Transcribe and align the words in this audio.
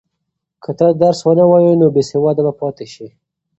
که 0.63 0.71
ته 0.77 0.85
درس 1.01 1.19
ونه 1.25 1.45
وایې 1.47 1.73
نو 1.81 1.87
بېسواده 1.95 2.41
به 2.45 2.53
پاتې 2.59 2.85
شې. 2.93 3.07